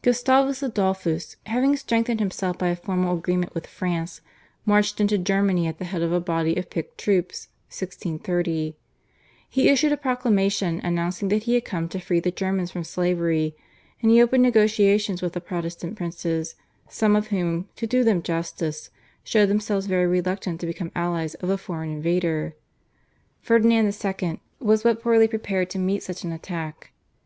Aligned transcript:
Gustavus 0.00 0.62
Adolphus, 0.62 1.36
having 1.44 1.76
strengthened 1.76 2.18
himself 2.18 2.56
by 2.56 2.68
a 2.68 2.74
formal 2.76 3.18
agreement 3.18 3.54
with 3.54 3.66
France, 3.66 4.22
marched 4.64 4.98
into 4.98 5.18
Germany 5.18 5.66
at 5.66 5.76
the 5.78 5.84
head 5.84 6.00
of 6.00 6.10
a 6.10 6.20
body 6.20 6.56
of 6.56 6.70
picked 6.70 6.96
troops 6.96 7.48
(1630). 7.68 8.76
He 9.46 9.68
issued 9.68 9.92
a 9.92 9.98
proclamation 9.98 10.80
announcing 10.82 11.28
that 11.28 11.42
he 11.42 11.52
had 11.52 11.66
come 11.66 11.90
to 11.90 12.00
free 12.00 12.18
the 12.18 12.30
Germans 12.30 12.70
from 12.70 12.82
slavery, 12.82 13.54
and 14.00 14.10
he 14.10 14.22
opened 14.22 14.42
negotiations 14.42 15.20
with 15.20 15.34
the 15.34 15.40
Protestant 15.42 15.96
princes, 15.96 16.54
some 16.88 17.14
of 17.14 17.26
whom 17.26 17.68
to 17.76 17.86
do 17.86 18.02
them 18.02 18.22
justice 18.22 18.88
showed 19.22 19.50
themselves 19.50 19.84
very 19.84 20.06
reluctant 20.06 20.60
to 20.60 20.66
become 20.66 20.92
allies 20.96 21.34
of 21.34 21.50
a 21.50 21.58
foreign 21.58 21.90
invader. 21.92 22.54
Ferdinand 23.42 23.84
II. 24.02 24.40
was 24.60 24.82
but 24.82 25.02
poorly 25.02 25.28
prepared 25.28 25.68
to 25.68 25.78
meet 25.78 26.02
such 26.02 26.24
an 26.24 26.32
attack. 26.32 26.90